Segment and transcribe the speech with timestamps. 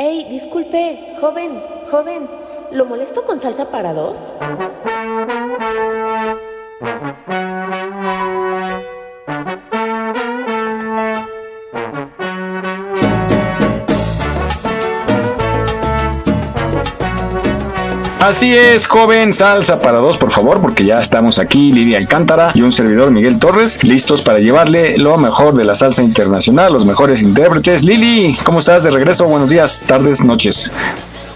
[0.00, 1.60] Ey, disculpe, joven,
[1.90, 2.28] joven,
[2.70, 4.30] ¿lo molesto con salsa para dos?
[18.28, 22.60] Así es, joven, salsa para dos, por favor, porque ya estamos aquí, Lidia Alcántara y
[22.60, 27.22] un servidor Miguel Torres, listos para llevarle lo mejor de la salsa internacional, los mejores
[27.22, 27.84] intérpretes.
[27.84, 29.24] Lili, ¿cómo estás de regreso?
[29.24, 30.70] Buenos días, tardes, noches.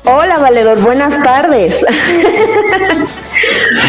[0.05, 1.83] Hola, valedor, buenas tardes.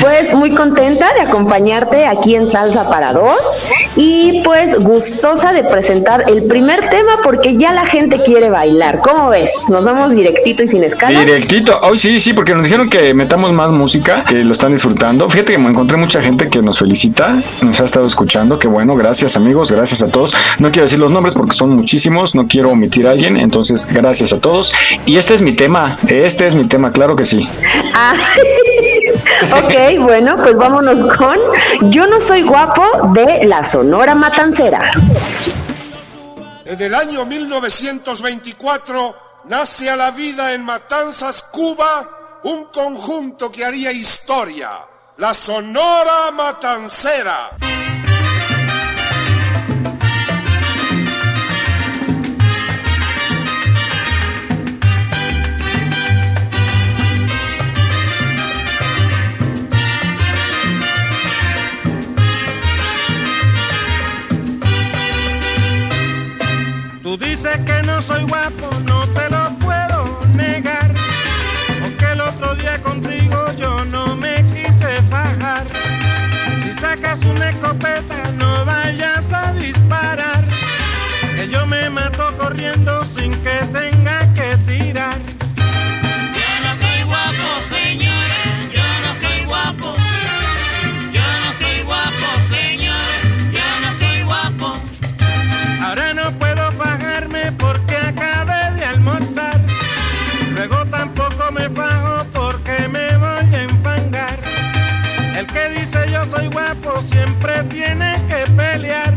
[0.02, 3.61] Pues muy contenta de acompañarte aquí en Salsa para Dos
[3.95, 8.99] y pues gustosa de presentar el primer tema porque ya la gente quiere bailar.
[8.99, 9.70] ¿Cómo ves?
[9.70, 11.20] Nos vamos directito y sin escala.
[11.20, 15.30] Directito, hoy sí, sí, porque nos dijeron que metamos más música, que lo están disfrutando.
[15.30, 18.95] Fíjate que me encontré mucha gente que nos felicita, nos ha estado escuchando, que bueno,
[18.95, 20.33] gracias amigos, gracias a todos.
[20.59, 24.33] No quiero decir los nombres porque son muchísimos, no quiero omitir a alguien, entonces gracias
[24.33, 24.73] a todos.
[25.05, 27.47] Y este es mi tema, este es mi tema, claro que sí.
[27.94, 28.14] Ah.
[29.52, 31.38] ok, bueno, pues vámonos con
[31.91, 34.91] Yo no soy guapo de la Sonora Matancera.
[36.66, 43.91] En el año 1924 nace a la vida en Matanzas, Cuba, un conjunto que haría
[43.91, 44.69] historia,
[45.17, 47.83] la Sonora Matancera.
[67.14, 70.92] Tú dices que no soy guapo, no te lo puedo negar.
[71.83, 75.64] Aunque el otro día contigo yo no me quise fajar.
[76.64, 80.44] Si sacas una escopeta, no vayas a disparar.
[81.36, 83.83] Que yo me mato corriendo sin que tenga
[106.82, 109.12] guapo siempre tiene que pelear.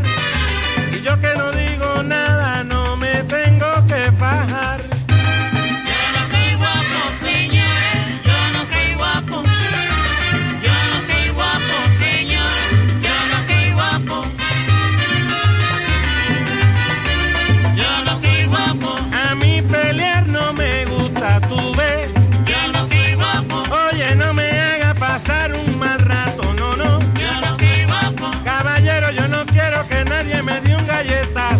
[31.07, 31.56] Me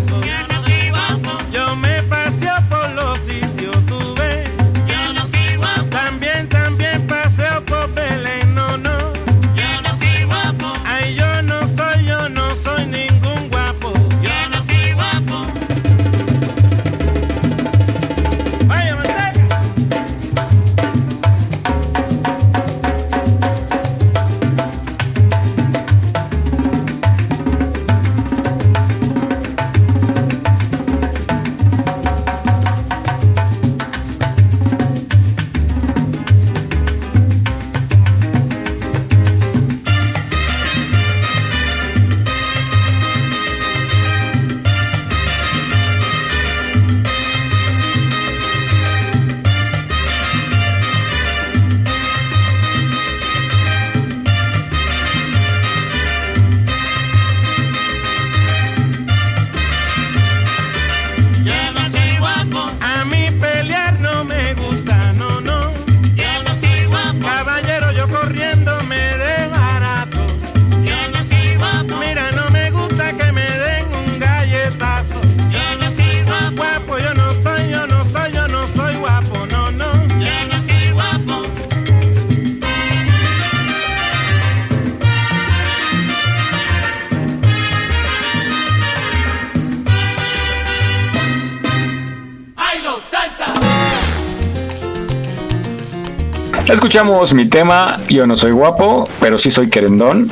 [96.68, 100.30] Escuchamos mi tema, yo no soy guapo, pero sí soy querendón,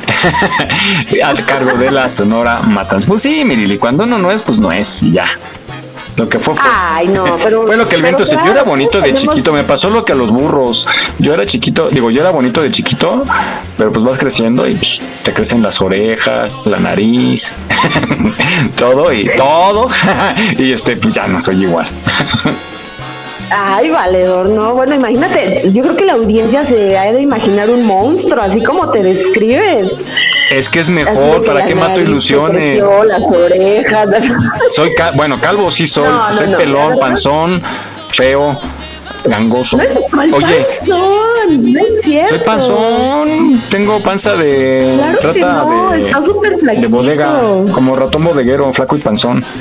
[1.23, 3.07] al cargo de la Sonora Matanzas.
[3.09, 5.27] Pues sí, Mirili, cuando uno no es, pues no es, y ya.
[6.15, 6.67] Lo que fue fue.
[6.71, 7.67] Ay, no, pero.
[7.67, 8.35] Fue lo que el viento se.
[8.37, 10.87] Yo era bonito de tenemos- chiquito, me pasó lo que a los burros.
[11.19, 13.23] Yo era chiquito, digo, yo era bonito de chiquito,
[13.77, 17.53] pero pues vas creciendo y pues, te crecen las orejas, la nariz,
[18.77, 19.89] todo y todo.
[20.57, 21.85] y este, pues ya no soy igual.
[23.49, 24.73] Ay, valedor, no.
[24.73, 28.89] Bueno, imagínate, yo creo que la audiencia se ha de imaginar un monstruo, así como
[28.91, 30.01] te describes.
[30.51, 32.79] Es que es mejor, que ¿para qué mato ilusiones?
[32.79, 34.07] creció, las orejas.
[34.71, 37.61] Soy, ca- bueno, calvo sí soy, No, no, soy no, pelón, panzón,
[38.09, 38.59] feo,
[39.27, 39.77] gangoso.
[39.77, 42.29] No es ¿cuál Oye, panzón, no es cierto.
[42.35, 47.39] soy panzón, tengo panza de Claro que no, de, está súper de bodega,
[47.73, 49.43] como ratón bodeguero, flaco y panzón.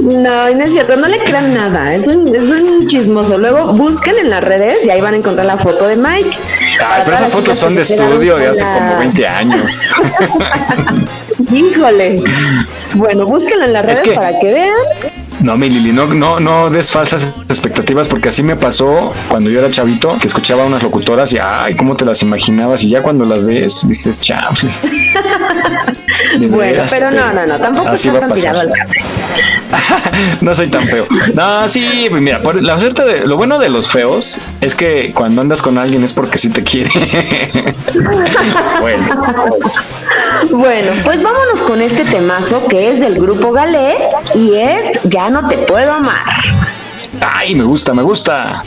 [0.00, 3.36] No, no es cierto, no le crean nada, es un, es un chismoso.
[3.38, 6.30] Luego busquen en las redes y ahí van a encontrar la foto de Mike.
[6.84, 9.80] Ay, pero esas fotos son de estudio de hace la- como 20 años.
[11.52, 12.22] Híjole.
[12.94, 14.74] Bueno, búsquenlo en las Es redes que- para que vean.
[15.42, 19.60] No, mi Lili, no, no, no des falsas expectativas porque así me pasó cuando yo
[19.60, 23.02] era chavito, que escuchaba a unas locutoras y ay, cómo te las imaginabas y ya
[23.02, 24.20] cuando las ves dices.
[26.38, 29.02] De Bueno, veras, pero no, no, no, tampoco está tan tirado al café.
[30.40, 31.04] no soy tan feo.
[31.34, 35.12] No, sí, pues mira, por la suerte de lo bueno de los feos es que
[35.12, 36.90] cuando andas con alguien es porque sí te quiere.
[38.80, 39.06] bueno,
[40.50, 43.96] Bueno, pues vámonos con este temazo que es del grupo Galé
[44.34, 46.24] y es Ya no te puedo amar.
[47.20, 48.62] ay, me gusta, me gusta.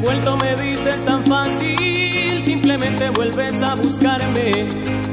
[0.00, 4.68] Vuelto, me dices tan fácil, simplemente vuelves a buscarme.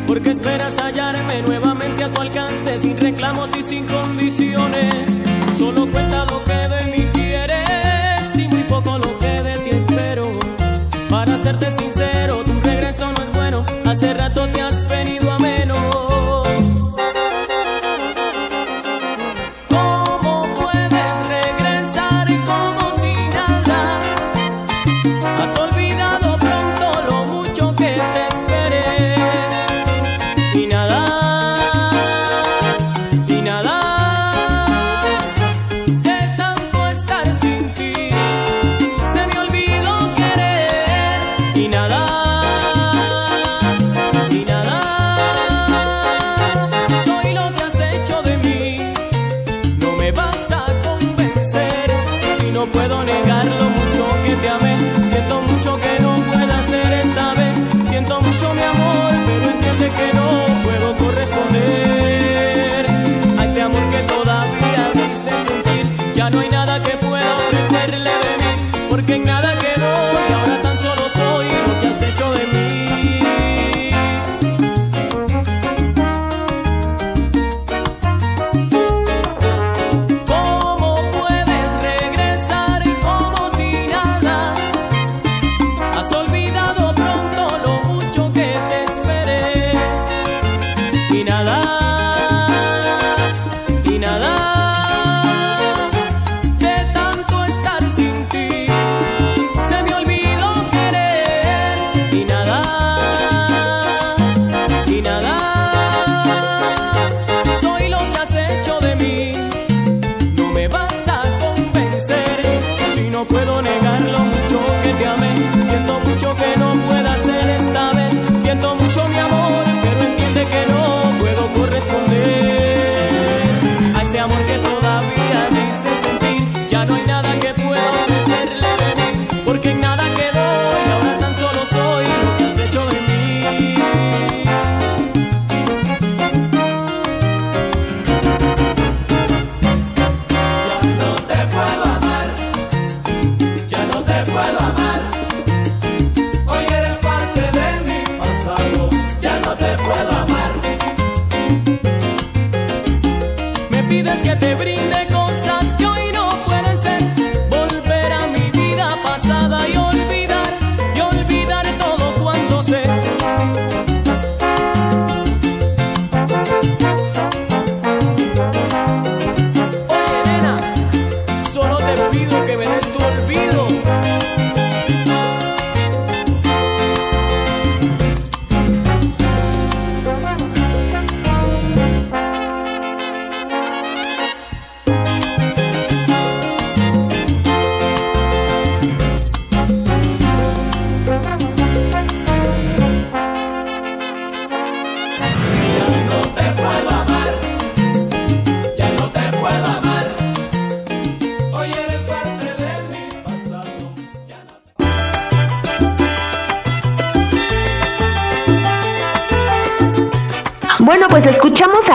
[0.05, 5.21] Porque esperas hallarme nuevamente a tu alcance, sin reclamos y sin condiciones.
[5.57, 7.16] Solo cuenta lo que de mí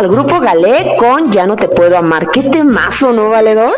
[0.03, 2.29] al grupo Galé con Ya no te puedo amar.
[2.31, 3.73] Qué temazo, ¿no, valedor?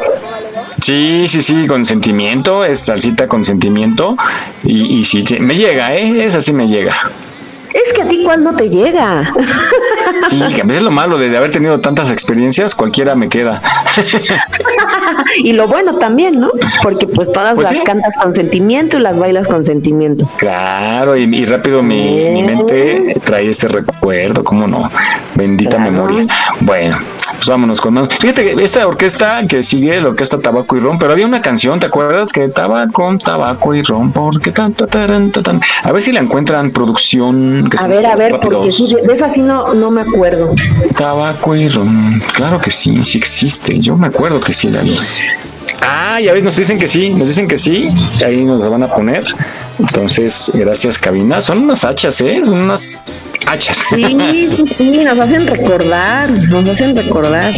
[0.81, 4.17] Sí, sí, sí, con sentimiento, es salsita con sentimiento.
[4.63, 6.25] Y, y sí, sí, me llega, ¿eh?
[6.25, 6.97] Esa sí me llega.
[7.75, 9.33] Es que a ti cuál no te llega.
[10.31, 13.61] Sí, veces lo malo de haber tenido tantas experiencias, cualquiera me queda.
[15.39, 16.51] y lo bueno también, ¿no?
[16.83, 17.85] Porque pues todas Pues las sí.
[17.85, 20.29] cantas con sentimiento y las bailas con sentimiento.
[20.37, 24.89] Claro, y, y rápido mi, mi mente trae ese recuerdo, ¿cómo no?
[25.45, 25.93] Bendita Claro.
[25.93, 26.27] memoria.
[26.61, 26.97] Bueno,
[27.35, 28.09] pues vámonos con más.
[28.19, 31.79] Fíjate que esta orquesta que sigue, la orquesta Tabaco y Ron, pero había una canción,
[31.81, 32.33] ¿te acuerdas?
[32.33, 35.61] Que tabaco, tabaco y ron, porque tanto, taran, tatan.
[35.83, 37.69] A ver si la encuentran producción.
[37.71, 38.55] que A ver, a ver, rápidos.
[38.55, 40.55] porque sí, de de esa sí no, no me acuerdo.
[40.97, 43.79] Tabaco y ron, claro que sí, sí existe.
[43.79, 44.99] Yo me acuerdo que sí la vi.
[45.87, 47.91] Ah, ya ves, nos dicen que sí, nos dicen que sí,
[48.25, 49.25] ahí nos la van a poner.
[49.79, 51.41] Entonces, gracias, cabina.
[51.41, 52.41] Son unas hachas, ¿eh?
[52.45, 53.03] Son unas
[53.47, 53.79] hachas.
[53.91, 57.53] Sí, sí, nos hacen recordar, nos hacen recordar.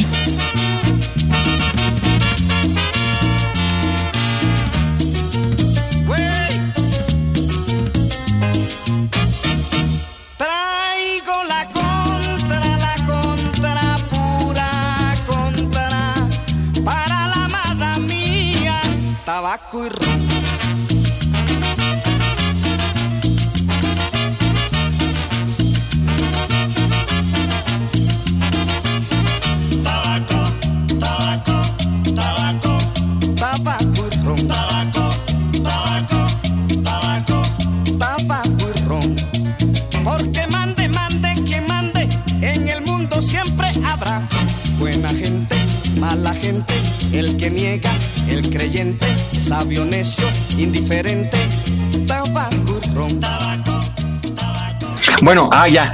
[55.67, 55.93] Ah, ya.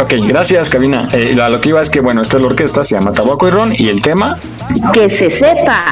[0.00, 1.04] Ok, gracias, cabina.
[1.12, 3.50] Eh, lo que iba es que, bueno, esta es la orquesta, se llama Tabaco y
[3.50, 4.38] Ron, y el tema,
[4.92, 5.82] Que se sepa.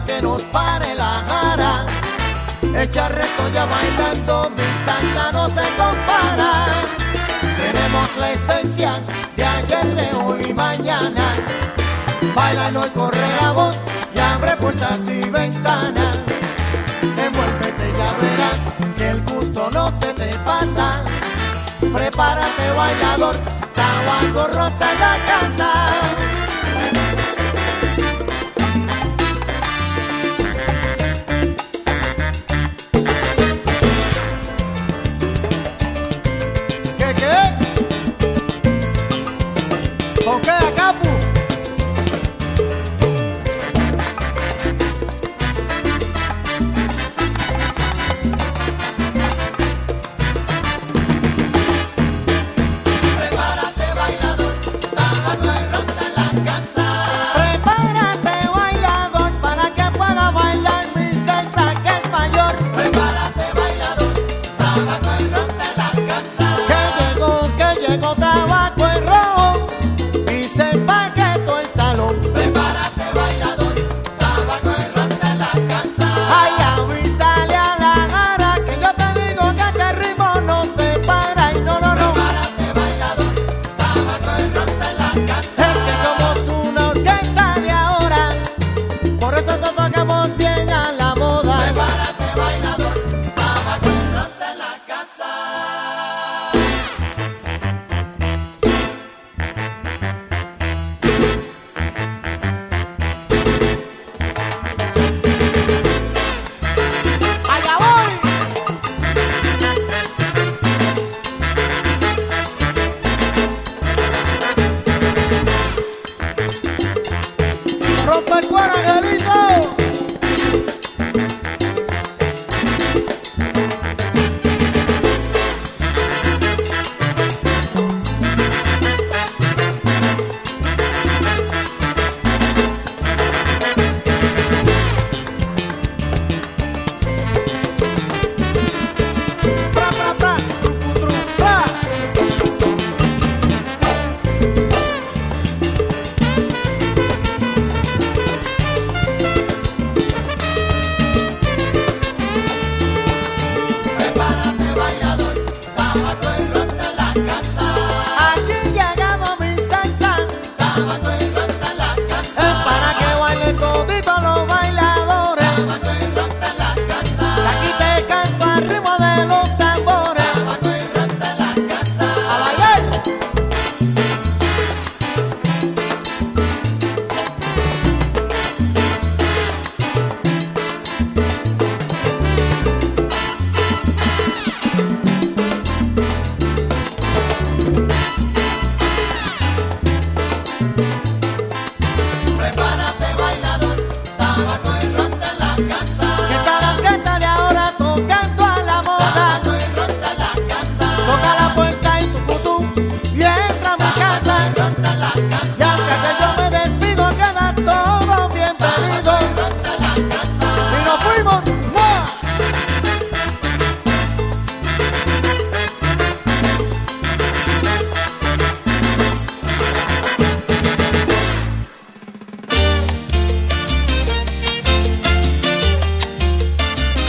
[0.00, 1.84] Aunque nos pare la cara.
[2.74, 6.66] Echa reto ya bailando, mi salsa no se compara.
[7.56, 8.92] Tenemos la esencia
[9.36, 11.32] de ayer, de hoy y mañana.
[12.34, 13.76] Baila y corre la voz
[14.14, 16.16] y abre puertas y ventanas.
[17.02, 18.58] Envuélvete ya verás
[18.96, 21.02] que el gusto no se te pasa.
[21.92, 23.36] Prepárate bailador,
[23.74, 26.19] tabaco rota en la casa.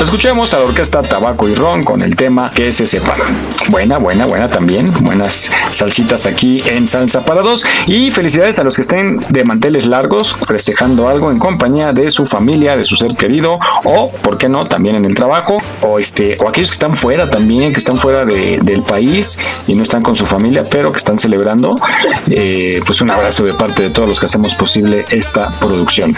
[0.03, 3.25] Escuchemos a la orquesta Tabaco y Ron con el tema que se separa.
[3.69, 4.91] Buena, buena, buena también.
[5.01, 7.63] Buenas salsitas aquí en Salsa para dos.
[7.87, 12.25] Y felicidades a los que estén de manteles largos, festejando algo en compañía de su
[12.25, 16.37] familia, de su ser querido, o, ¿por qué no?, también en el trabajo, o este,
[16.43, 20.15] o aquellos que están fuera también, que están fuera del país y no están con
[20.15, 21.75] su familia, pero que están celebrando.
[22.27, 26.15] Eh, pues un abrazo de parte de todos los que hacemos posible esta producción.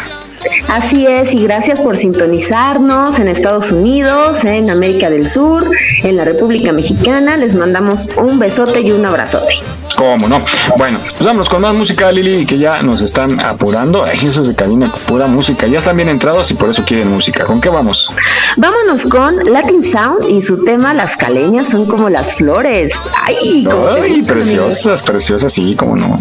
[0.67, 5.69] Así es, y gracias por sintonizarnos en Estados Unidos, en América del Sur,
[6.01, 7.37] en la República Mexicana.
[7.37, 9.53] Les mandamos un besote y un abrazote.
[9.95, 10.43] ¿Cómo no?
[10.77, 14.03] Bueno, pues vámonos con más música, Lili, que ya nos están apurando.
[14.03, 15.67] Ay, esos de cabina, pura música.
[15.67, 17.45] Ya están bien entrados y por eso quieren música.
[17.45, 18.11] ¿Con qué vamos?
[18.57, 23.07] Vámonos con Latin Sound y su tema Las caleñas son como las flores.
[23.23, 23.67] Ay,
[24.01, 26.17] Ay preciosas, preciosas, sí, cómo no.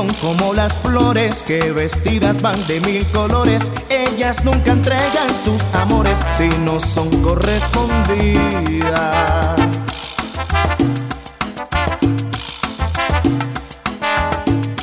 [0.00, 3.70] Son como las flores que vestidas van de mil colores.
[3.90, 9.60] Ellas nunca entregan sus amores si no son correspondidas.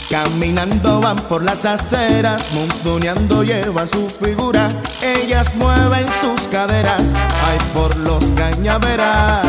[0.08, 4.70] Caminando van por las aceras, montoneando llevan su figura.
[5.02, 7.02] Ellas mueven sus caderas,
[7.44, 9.48] ay por los cañaverales.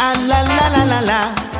[0.00, 1.51] Ah, la la la la la.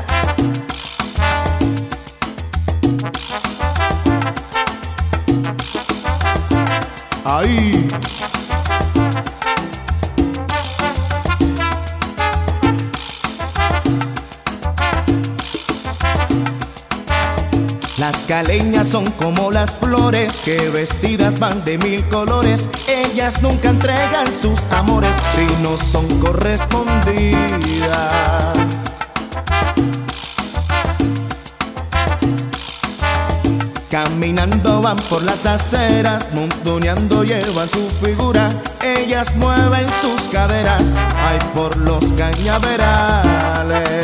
[17.97, 22.69] Las caleñas son como las flores que vestidas van de mil colores.
[22.87, 28.82] Ellas nunca entregan sus amores si no son correspondidas.
[34.05, 38.51] Caminando van por las aceras, montoneando llevan su figura.
[38.83, 40.83] Ellas mueven sus caderas,
[41.25, 44.03] ay por los cañaverales.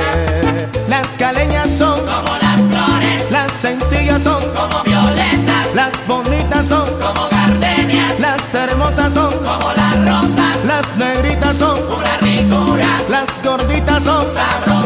[0.88, 7.28] Las caleñas son como las flores, las sencillas son como violetas, las bonitas son como
[7.28, 14.24] gardenias, las hermosas son como las rosas, las negritas son pura ricura, las gorditas son
[14.32, 14.77] sabrosura,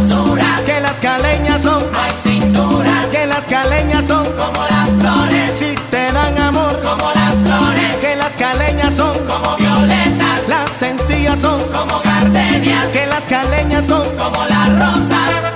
[8.33, 14.47] las caleñas son como violetas, las sencillas son como gardenias, que las caleñas son como
[14.47, 15.52] las rosas.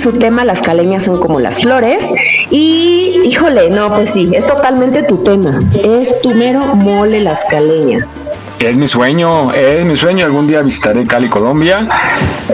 [0.00, 2.12] Su tema Las caleñas son como las flores.
[2.50, 5.60] Y híjole, no, pues sí, es totalmente tu tema.
[5.84, 8.34] Es tu mero mole las caleñas.
[8.60, 10.26] Es mi sueño, es mi sueño.
[10.26, 11.88] Algún día visitaré Cali, Colombia.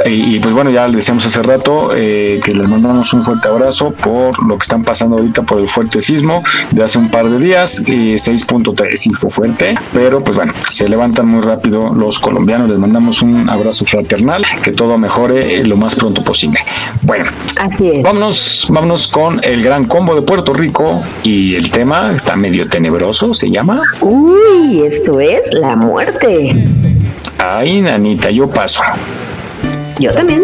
[0.05, 3.49] Y, y, pues bueno, ya les decíamos hace rato eh, que les mandamos un fuerte
[3.49, 7.29] abrazo por lo que están pasando ahorita por el fuerte sismo de hace un par
[7.29, 7.81] de días.
[7.89, 12.69] Y 6.3 sí fue fuerte, pero pues bueno, se levantan muy rápido los colombianos.
[12.69, 16.61] Les mandamos un abrazo fraternal, que todo mejore lo más pronto posible.
[17.03, 17.25] Bueno,
[17.59, 18.03] Así es.
[18.05, 23.35] vámonos, vámonos con el gran combo de Puerto Rico y el tema está medio tenebroso,
[23.35, 23.83] se llama.
[24.01, 25.96] Uy, esto es la muerte.
[27.39, 28.83] Ay, nanita, yo paso.
[29.99, 30.43] Yo también.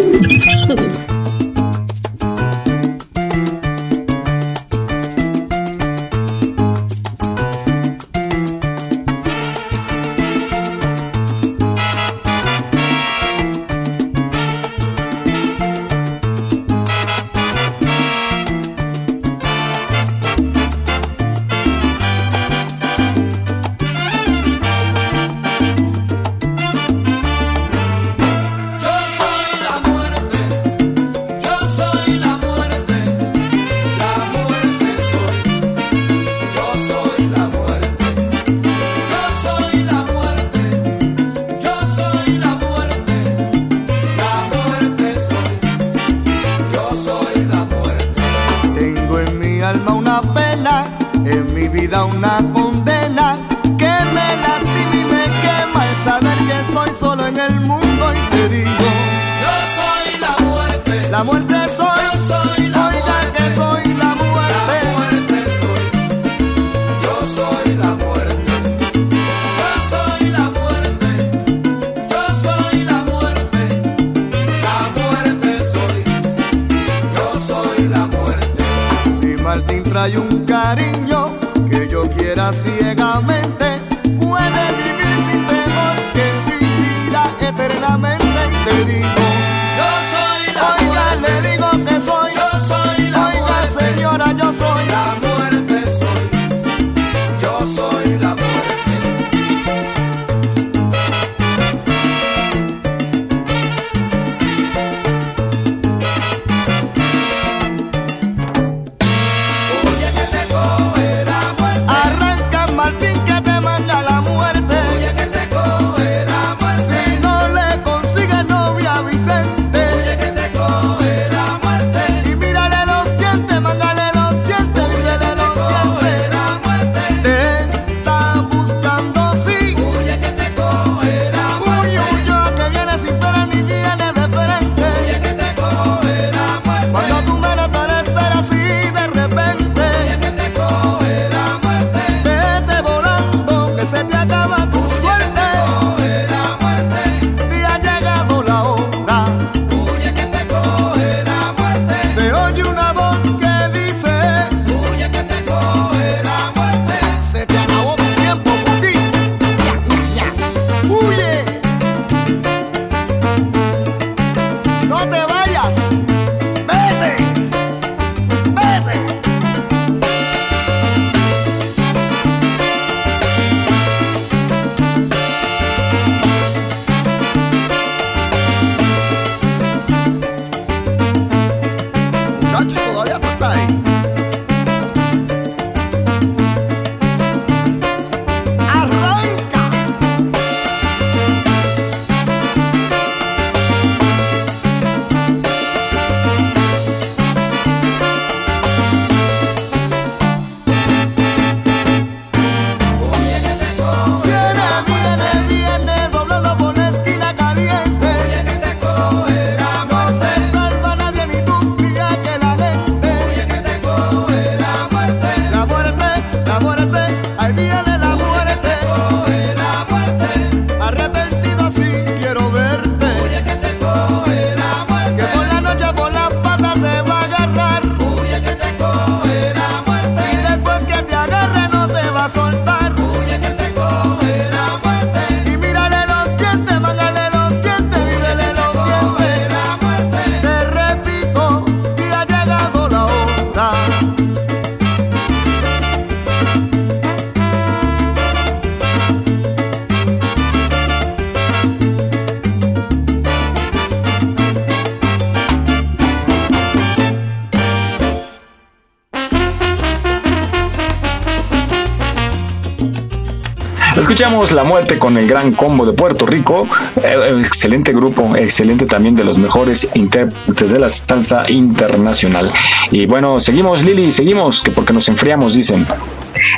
[264.23, 266.69] escuchamos La Muerte con el Gran Combo de Puerto Rico,
[267.03, 272.53] eh, eh, excelente grupo, excelente también de los mejores intérpretes de la salsa internacional.
[272.93, 275.85] Y bueno, seguimos Lili, seguimos, que porque nos enfriamos, dicen.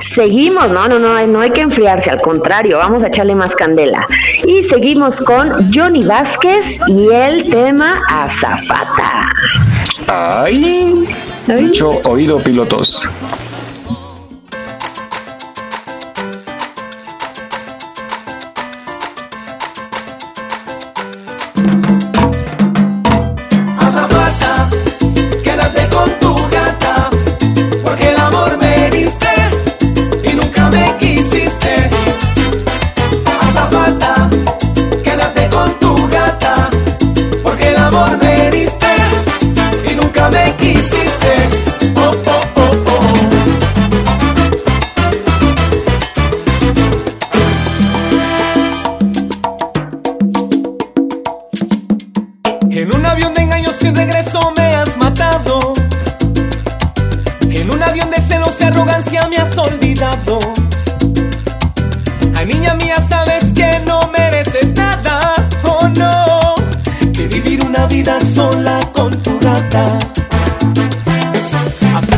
[0.02, 4.06] Seguimos, no, no, no, no hay que enfriarse, al contrario, vamos a echarle más candela.
[4.46, 9.26] Y seguimos con Johnny Vázquez y el tema Azafata.
[10.06, 11.06] Ay,
[11.48, 11.64] Ay.
[11.64, 13.08] dicho oído pilotos.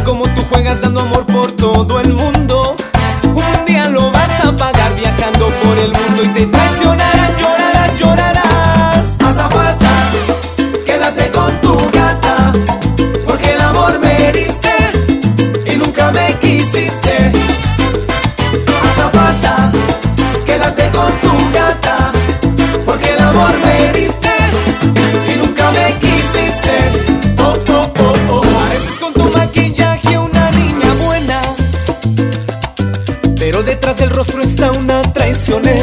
[0.06, 2.76] como tú juegas dando amor por todo el mundo.
[3.24, 6.65] Un día lo vas a pagar viajando por el mundo y te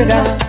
[0.03, 0.42] será?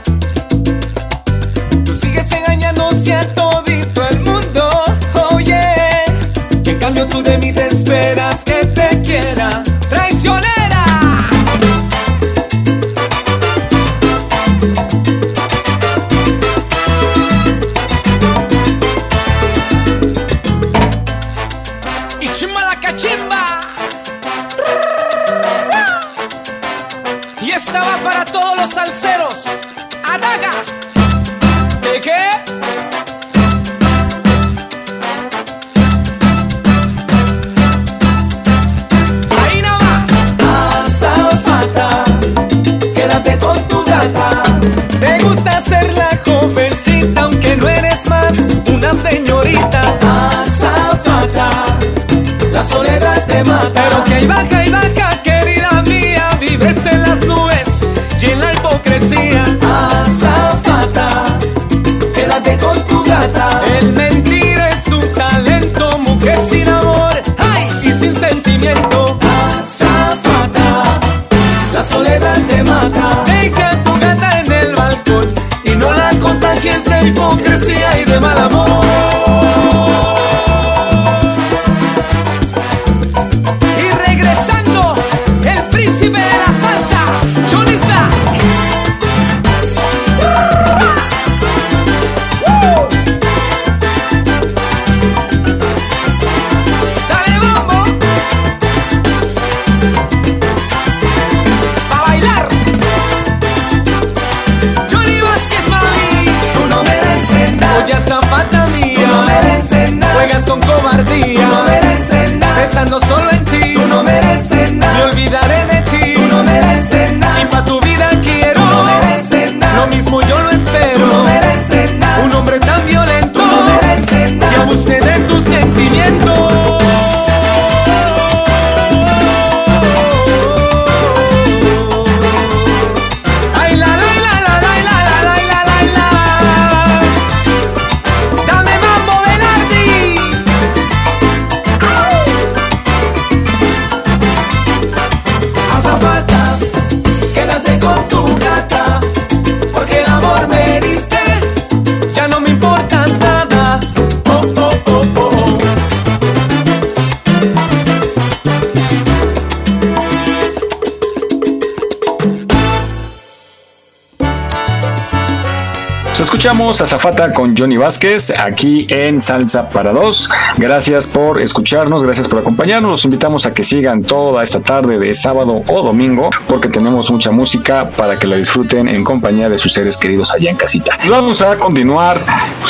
[166.44, 170.28] Escuchamos a Zafata con Johnny Vázquez aquí en Salsa para Dos.
[170.58, 172.90] Gracias por escucharnos, gracias por acompañarnos.
[172.90, 177.30] Los invitamos a que sigan toda esta tarde de sábado o domingo porque tenemos mucha
[177.30, 180.98] música para que la disfruten en compañía de sus seres queridos allá en casita.
[181.08, 182.20] Vamos a continuar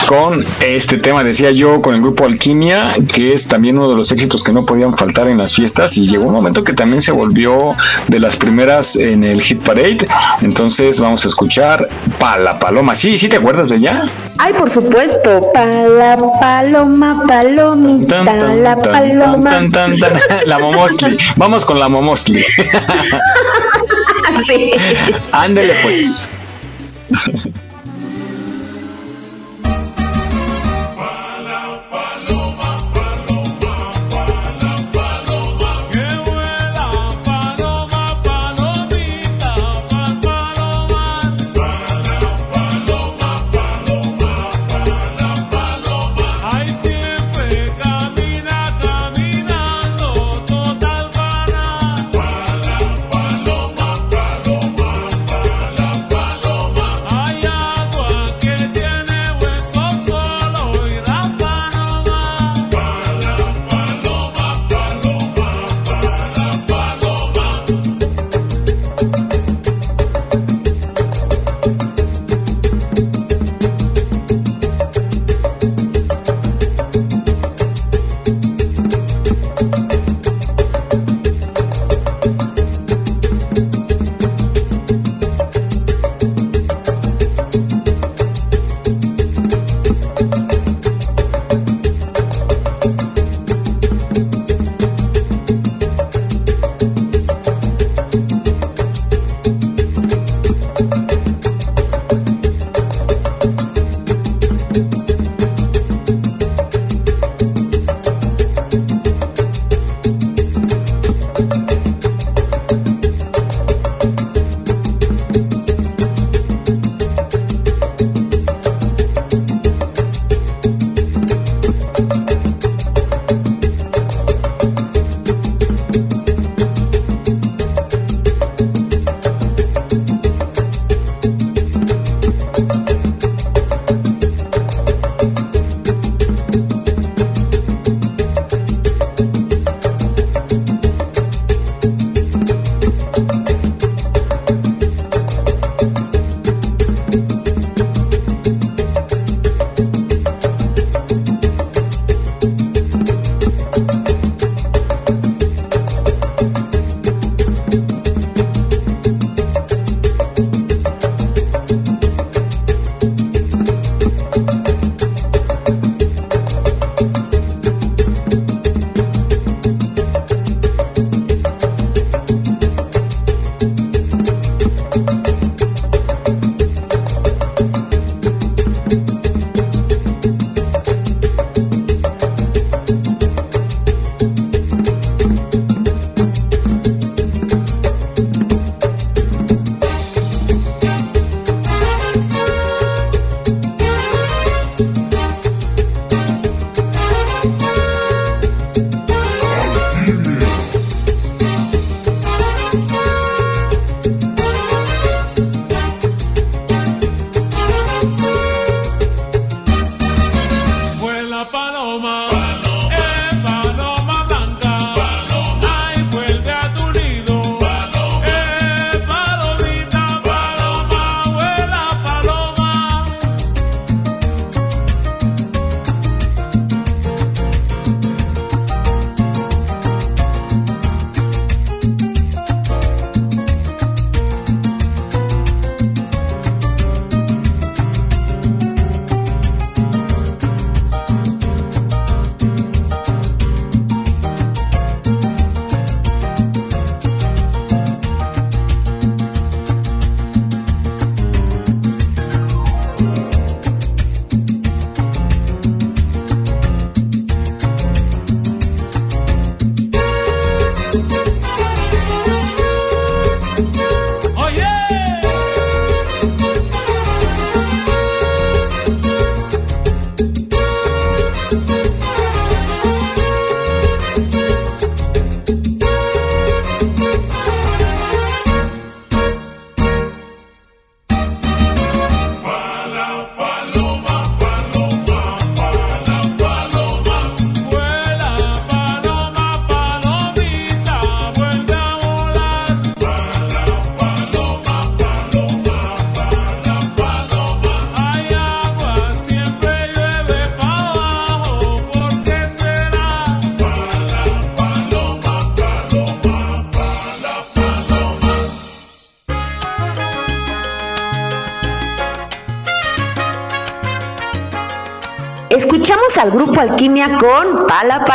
[0.07, 4.11] con este tema, decía yo, con el grupo Alquimia, que es también uno de los
[4.13, 7.13] éxitos que no podían faltar en las fiestas y llegó un momento que también se
[7.13, 7.75] volvió
[8.09, 10.07] de las primeras en el Hit Parade.
[10.43, 11.89] Entonces vamos a escuchar
[12.19, 12.95] Pa la Paloma.
[12.95, 14.03] Sí, sí te acuerdas de ella?
[14.39, 15.51] Ay, por supuesto.
[15.53, 19.69] Pa la paloma, palomita, Tan, tan, la paloma.
[19.73, 19.95] tan.
[20.47, 21.17] La Momosli.
[21.37, 22.45] Vamos con la Momosli.
[24.47, 24.73] Sí.
[25.33, 26.29] Ándele pues.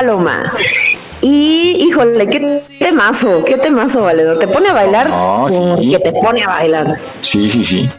[0.09, 0.51] Paloma.
[1.21, 4.39] Y híjole, qué temazo, qué temazo, valedor.
[4.39, 5.57] Te pone a bailar No, sí.
[5.69, 6.87] porque te pone a bailar.
[7.21, 7.89] Sí, sí, sí.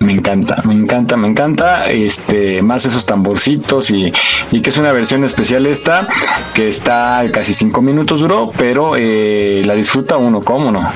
[0.00, 1.90] Me encanta, me encanta, me encanta.
[1.90, 4.12] Este, más esos tamborcitos y,
[4.52, 6.06] y que es una versión especial esta,
[6.54, 10.88] que está casi cinco minutos duró, pero eh, la disfruta uno, ¿cómo no?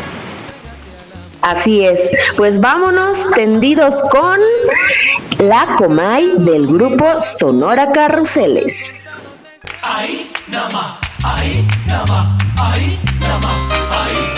[1.40, 2.12] Así es.
[2.36, 4.38] Pues vámonos tendidos con
[5.38, 9.20] la Comay del grupo Sonora Carruseles.
[9.82, 10.08] 愛
[10.50, 10.60] 生
[11.24, 11.92] 愛生
[12.56, 14.31] 愛生愛生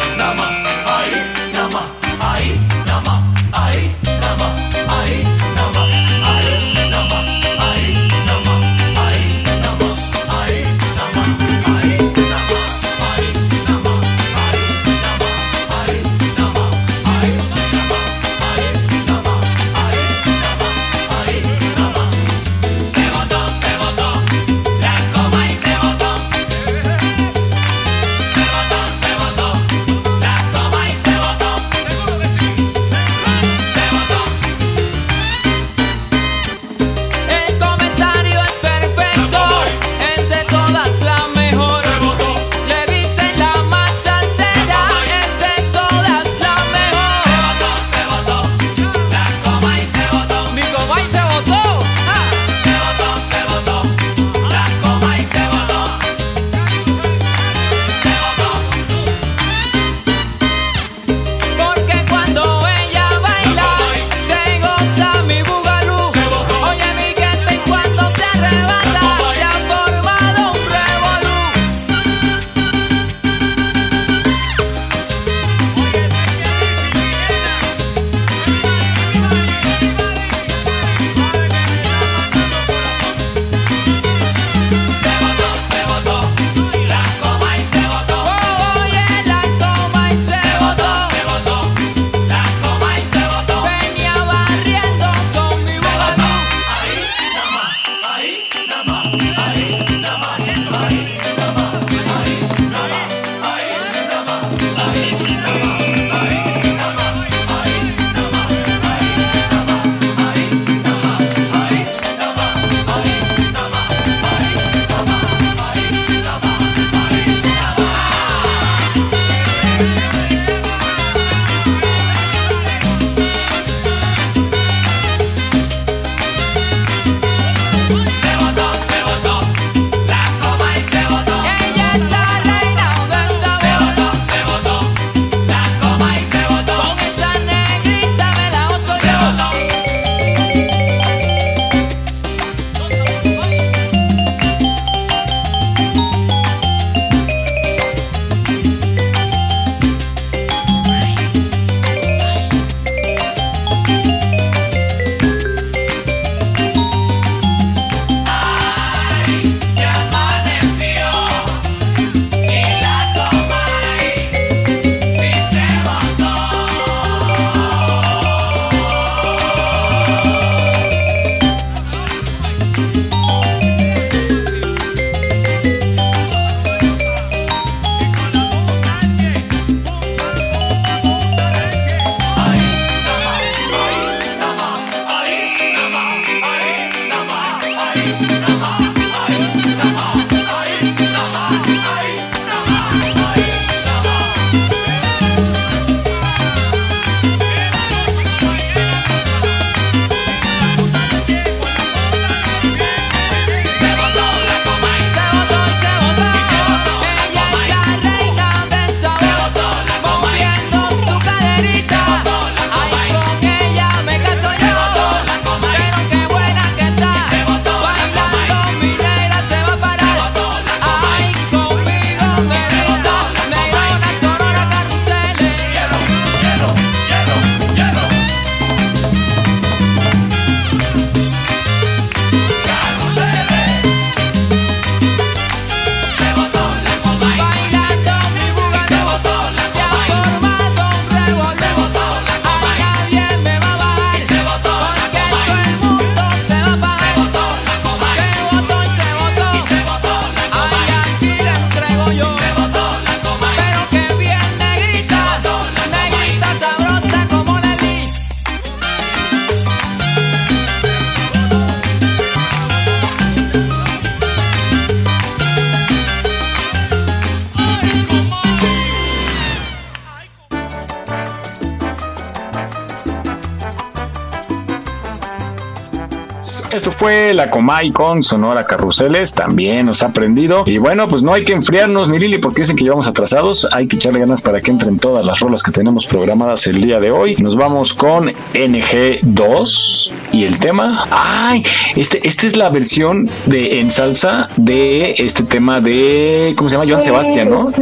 [277.50, 280.64] Comay con Sonora Carruseles, también nos ha aprendido.
[280.66, 283.66] Y bueno, pues no hay que enfriarnos, mi Lili, porque dicen que llevamos atrasados.
[283.72, 287.00] Hay que echarle ganas para que entren todas las rolas que tenemos programadas el día
[287.00, 287.36] de hoy.
[287.36, 291.06] Nos vamos con NG2 y el tema.
[291.10, 291.64] Ay,
[291.96, 296.54] este, esta es la versión de en salsa de este tema de.
[296.56, 296.90] ¿Cómo se llama?
[296.90, 297.72] Joan Sebastián, ¿no?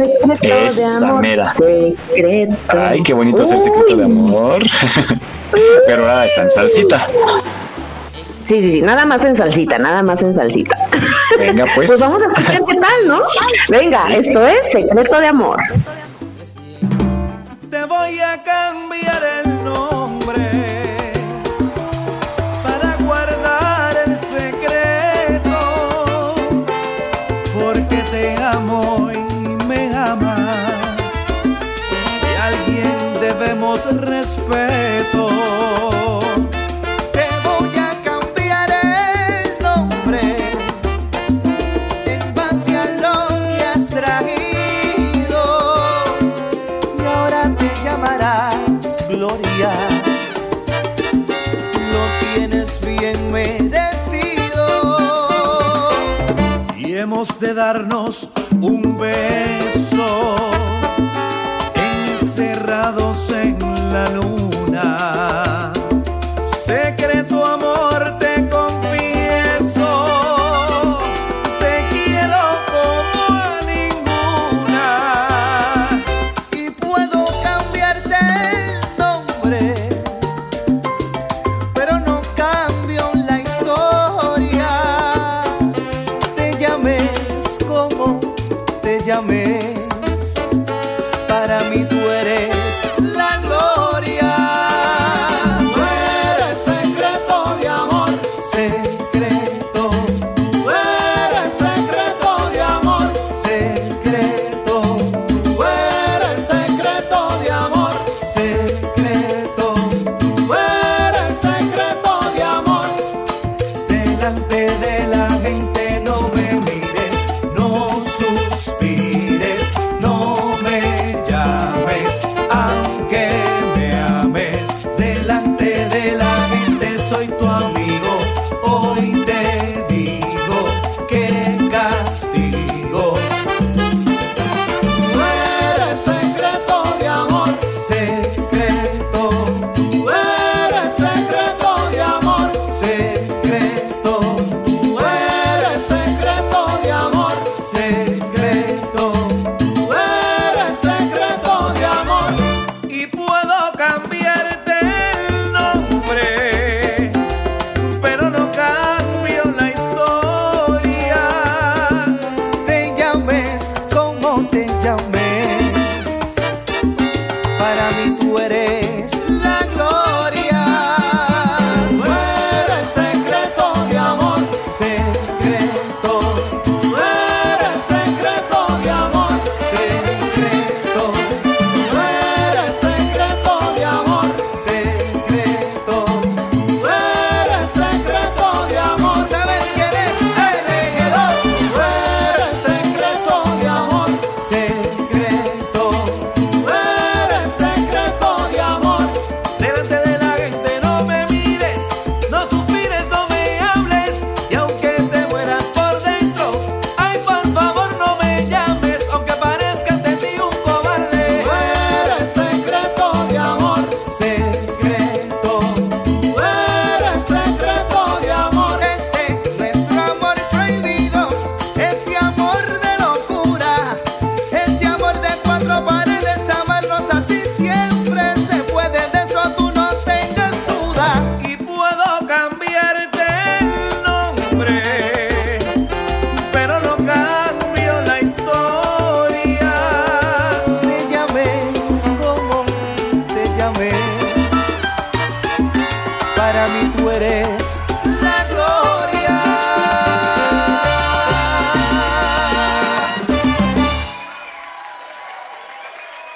[0.41, 1.55] Esa mera.
[2.67, 4.63] Ay, qué bonito hacer secreto de amor.
[5.85, 7.07] Pero ahora está en salsita.
[8.43, 10.75] Sí, sí, sí, nada más en salsita, nada más en salsita.
[11.39, 11.87] Venga, pues.
[11.87, 13.21] Pues vamos a escuchar qué tal, ¿no?
[13.69, 15.57] Venga, esto es Secreto de Amor.
[17.69, 20.51] Te voy a cambiar el nombre
[22.63, 22.97] para
[57.23, 58.27] De darnos
[58.59, 60.35] un beso.
[62.19, 63.57] Encerrados en
[63.93, 64.32] la luna.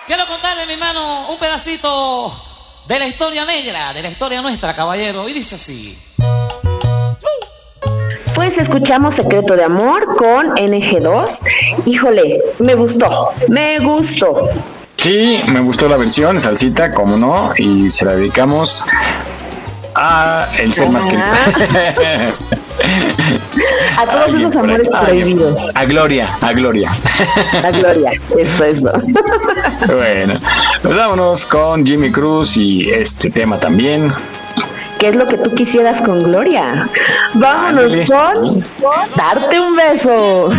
[0.07, 2.33] Quiero contarle, mi hermano, un pedacito
[2.87, 5.27] de la historia negra, de la historia nuestra, caballero.
[5.27, 5.97] Y dice así.
[8.33, 11.43] Pues escuchamos Secreto de Amor con NG2.
[11.85, 14.47] Híjole, me gustó, me gustó.
[14.95, 18.85] Sí, me gustó la versión, salsita, como no, y se la dedicamos
[19.93, 21.25] a el ser más querido.
[23.97, 25.71] A todos esos amores prohibidos.
[25.75, 26.91] A Gloria, a Gloria.
[27.61, 28.11] La gloria.
[28.37, 28.91] Eso, eso.
[29.87, 30.35] Bueno,
[30.81, 34.11] pues vámonos con Jimmy Cruz y este tema también.
[34.99, 36.89] ¿Qué es lo que tú quisieras con Gloria?
[37.35, 38.05] Vámonos Ándale.
[38.35, 38.63] con
[39.15, 40.49] darte un beso.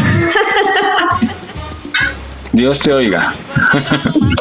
[2.53, 3.35] Dios te oiga.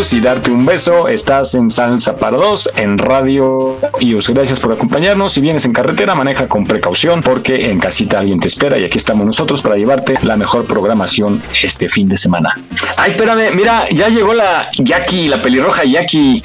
[0.00, 1.08] Y darte un beso.
[1.08, 4.30] Estás en Salsa para dos en Radio IUS.
[4.30, 5.34] Gracias por acompañarnos.
[5.34, 8.96] Si vienes en carretera, maneja con precaución porque en casita alguien te espera y aquí
[8.96, 12.58] estamos nosotros para llevarte la mejor programación este fin de semana.
[12.96, 16.42] Ay, espérame, mira, ya llegó la Jackie, la pelirroja Jackie.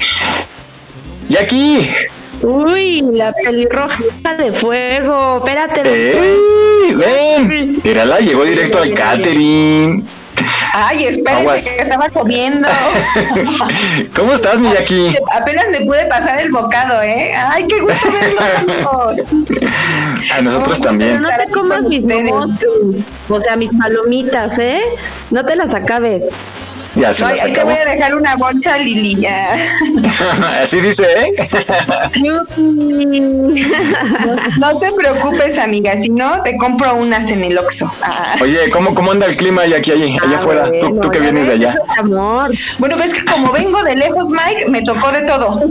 [1.30, 1.94] Jackie.
[2.42, 3.98] Uy, la pelirroja
[4.36, 5.38] de fuego.
[5.38, 6.10] Espérate.
[6.12, 6.94] ¡Ey!
[6.94, 7.80] ¡Ven!
[7.82, 10.04] Mírala, llegó directo al catering.
[10.78, 11.68] Ay, espérate Aguas.
[11.68, 12.68] que estaba comiendo.
[14.14, 15.16] ¿Cómo estás, mi Jackie?
[15.32, 17.32] Apenas me pude pasar el bocado, ¿eh?
[17.34, 19.16] Ay, qué gusto verlos.
[20.34, 21.22] A nosotros también.
[21.22, 22.50] No te comas mis momos,
[23.30, 24.82] o sea, mis palomitas, ¿eh?
[25.30, 26.36] No te las acabes.
[26.96, 29.16] Ya se No, ahí te voy a dejar una bolsa, Lili.
[29.20, 29.56] ya.
[30.62, 31.32] Así dice, ¿eh?
[34.58, 35.96] No te preocupes, amiga.
[36.00, 37.90] Si no, te compro unas en el Oxxo.
[38.02, 38.36] Ah.
[38.40, 40.70] Oye, ¿cómo, ¿cómo anda el clima allá aquí, allá, allá afuera?
[40.80, 41.74] Tú, tú que vienes de allá.
[41.98, 42.50] Amor.
[42.78, 45.68] Bueno, ves que como vengo de lejos, Mike, me tocó de todo.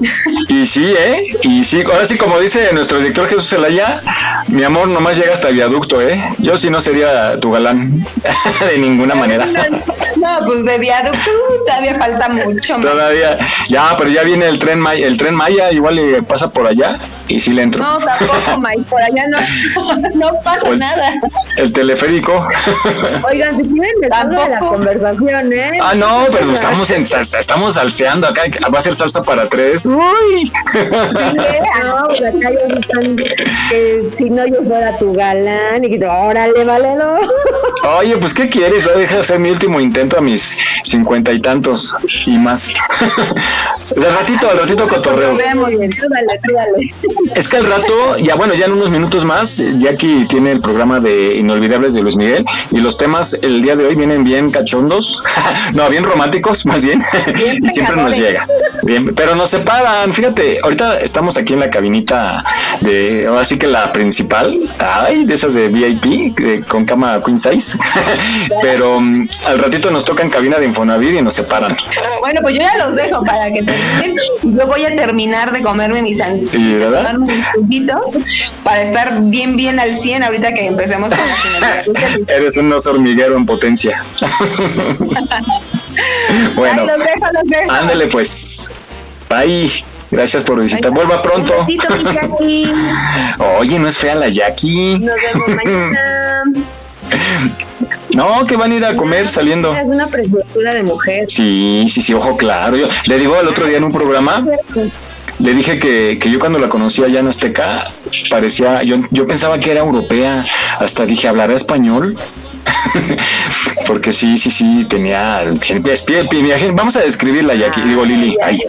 [0.48, 1.36] Y sí, ¿eh?
[1.42, 4.02] Y sí, ahora sí, como dice nuestro director Jesús Zelaya,
[4.48, 6.24] mi amor nomás llega hasta el viaducto, ¿eh?
[6.38, 8.06] Yo sí no sería tu galán,
[8.72, 9.46] de ninguna manera.
[9.46, 11.15] No, pues de viaducto
[11.66, 12.78] todavía falta mucho.
[12.78, 13.38] Todavía,
[13.68, 16.98] ya, pero ya viene el tren Maya, el tren Maya igual le pasa por allá
[17.28, 17.84] y sí le entro.
[17.84, 18.84] No, tampoco, Mike.
[18.90, 19.40] Por allá no,
[20.16, 21.14] no pasa nada.
[21.58, 22.48] El teleférico.
[23.28, 25.80] Oigan, si quieren me salgo de la conversación, ¿eh?
[25.82, 28.44] Ah, no, pero estamos en salsa, estamos salseando acá,
[28.74, 29.86] va a ser salsa para tres.
[29.86, 30.52] Uy.
[31.86, 36.64] No, pues acá ya están que si no yo fuera tu galán y que órale,
[36.64, 37.18] valero.
[37.98, 38.86] Oye, pues ¿qué quieres?
[38.96, 40.58] Deja de hacer mi último intento a mis
[41.06, 41.96] cincuenta y tantos
[42.26, 42.72] y más.
[43.96, 45.38] al ratito, al ratito cotorreo.
[47.36, 51.00] Es que al rato, ya bueno, ya en unos minutos más, Jackie tiene el programa
[51.00, 55.24] de Inolvidables de Luis Miguel y los temas el día de hoy vienen bien cachondos,
[55.74, 57.06] no, bien románticos más bien,
[57.62, 58.48] y siempre nos llega.
[58.82, 62.44] Bien, pero nos separan, fíjate, ahorita estamos aquí en la cabinita
[62.82, 67.38] de, ahora sí que la principal, ay, de esas de VIP, de- con cama queen
[67.38, 67.78] size,
[68.62, 71.78] pero mm, al ratito nos tocan cabina de Infonavit y nos separan.
[72.20, 74.16] Bueno, pues yo ya los dejo para que terminen.
[74.44, 78.12] Yo voy a terminar de comerme un juguito
[78.64, 81.84] para estar bien, bien al 100 ahorita que empecemos con la.
[82.34, 84.04] Eres un oso hormiguero en potencia.
[86.56, 86.82] bueno.
[86.82, 87.72] Ay, los dejo, los dejo.
[87.72, 88.72] Ándale pues.
[89.30, 89.84] Bye.
[90.12, 90.92] Gracias por visitar.
[90.92, 91.60] Vuelva pronto.
[91.60, 92.72] Un besito, mi Jackie.
[93.60, 95.00] Oye, no es fea la Jackie.
[95.00, 96.44] Nos vemos mañana.
[98.16, 99.74] No, que van a ir a comer saliendo.
[99.76, 101.26] Es una preciosura de mujer.
[101.28, 102.78] Sí, sí, sí, ojo claro.
[102.78, 104.46] Yo le digo el otro día en un programa,
[105.40, 107.92] le dije que, que yo cuando la conocí allá en Azteca
[108.30, 110.46] parecía, yo, yo pensaba que era europea,
[110.80, 112.18] hasta dije, ¿hablará español?
[113.86, 115.44] Porque sí, sí, sí, tenía
[116.74, 117.82] Vamos a describirla, Jackie.
[117.82, 118.38] Digo, Lili.
[118.42, 118.60] Ay.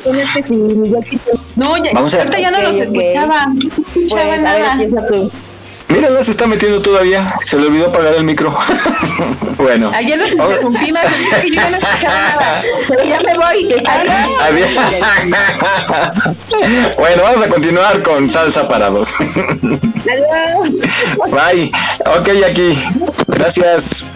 [1.55, 3.47] No, ya, Vamos a- ahorita ya no los escuchaba.
[3.47, 5.30] No escuchaba Pues, a ver,
[5.87, 5.95] tú.
[5.95, 7.26] mírala, se está metiendo todavía.
[7.41, 8.55] Se le olvidó apagar el micro.
[9.57, 9.91] bueno.
[9.95, 10.51] Ayer los Oh.
[10.51, 11.05] interrumpí más,
[11.43, 12.62] que yo ya no escuchaba nada.
[12.89, 13.74] Pero ya me voy.
[13.87, 14.14] Adiós.
[14.43, 14.70] Adiós.
[16.99, 19.14] bueno, vamos a continuar con salsa para dos.
[19.20, 20.70] Adiós.
[21.30, 21.70] Bye.
[22.18, 22.78] Ok, Jackie.
[23.28, 24.12] Gracias.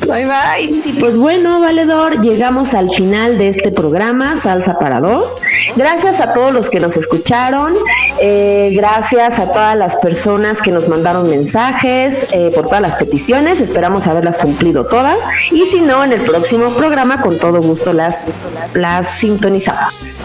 [0.00, 0.80] Bye, bye.
[0.80, 5.42] Sí, pues bueno, valedor, llegamos al final de este programa, Salsa para Dos.
[5.76, 7.74] Gracias a todos los que nos escucharon,
[8.20, 13.60] eh, gracias a todas las personas que nos mandaron mensajes, eh, por todas las peticiones,
[13.60, 15.26] esperamos haberlas cumplido todas.
[15.50, 18.26] Y si no, en el próximo programa, con todo gusto las,
[18.74, 20.22] las sintonizamos.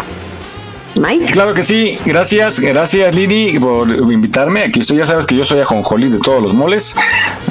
[1.00, 1.26] Mike.
[1.32, 4.64] Claro que sí, gracias, gracias Lili por invitarme.
[4.64, 6.96] Aquí estoy, ya sabes que yo soy ajonjolí de todos los moles.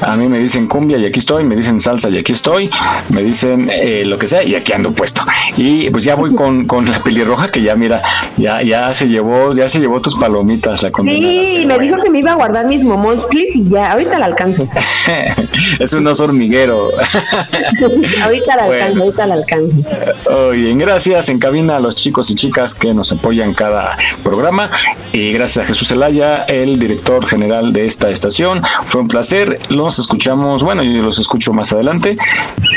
[0.03, 2.71] A mí me dicen cumbia y aquí estoy, me dicen salsa y aquí estoy,
[3.09, 5.23] me dicen eh, lo que sea y aquí ando puesto.
[5.57, 8.03] Y pues ya voy con, con la pelirroja que ya mira,
[8.37, 10.91] ya, ya se llevó, ya se llevó tus palomitas la.
[11.03, 14.69] Sí, me dijo que me iba a guardar mis momosclis y ya, ahorita la alcanzo.
[15.79, 16.91] es un oso hormiguero.
[18.23, 18.85] ahorita la Bueno.
[18.85, 19.79] alcanzo, ahorita la alcanzo.
[20.31, 24.69] Oye, gracias en cabina a los chicos y chicas que nos apoyan cada programa
[25.13, 28.63] y gracias a Jesús Zelaya, el director general de esta estación.
[28.87, 29.57] Fue un placer.
[29.69, 32.17] Los escuchamos, bueno, yo los escucho más adelante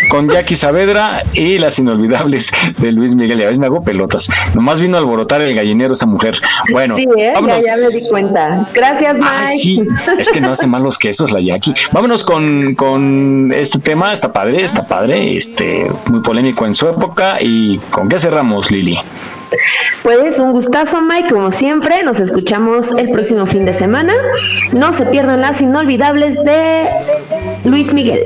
[0.10, 3.40] con Jackie Saavedra y las inolvidables de Luis Miguel.
[3.40, 4.30] Ya ves, me hago pelotas.
[4.54, 6.40] Nomás vino a alborotar el gallinero esa mujer.
[6.72, 7.34] Bueno, sí, ¿eh?
[7.34, 8.60] ya, ya me di cuenta.
[8.74, 9.32] Gracias, Mike.
[9.34, 9.80] Ay, sí,
[10.20, 11.74] es que no hace mal los quesos la Jackie.
[11.92, 17.38] Vámonos con, con este tema, está padre, está padre, este, muy polémico en su época.
[17.42, 19.00] ¿Y con qué cerramos, Lili?
[20.04, 22.04] Pues un gustazo, Mike, como siempre.
[22.04, 24.14] Nos escuchamos el próximo fin de semana.
[24.74, 26.90] No se pierdan las inolvidables de
[27.64, 28.24] Luis Miguel.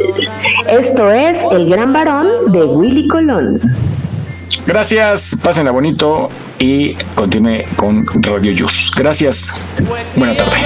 [0.69, 3.61] Esto es El Gran Varón de Willy Colón.
[4.65, 8.91] Gracias, pásenla bonito y continúe con Radio Yus.
[8.95, 9.67] Gracias.
[10.15, 10.57] Buena tarde.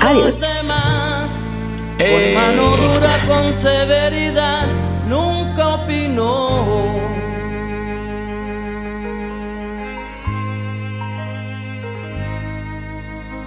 [0.00, 0.72] Adiós.
[1.98, 3.52] Con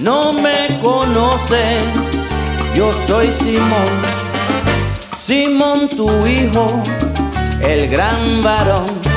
[0.00, 1.82] No me conoces,
[2.76, 4.02] yo soy Simón,
[5.26, 6.82] Simón tu hijo,
[7.60, 9.07] el gran varón.